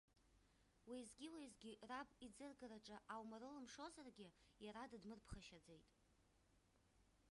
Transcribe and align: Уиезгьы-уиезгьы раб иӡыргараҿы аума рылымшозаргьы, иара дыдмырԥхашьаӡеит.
Уиезгьы-уиезгьы 0.89 1.71
раб 1.89 2.09
иӡыргараҿы 2.25 2.97
аума 3.13 3.35
рылымшозаргьы, 3.41 4.27
иара 4.65 4.89
дыдмырԥхашьаӡеит. 4.91 5.87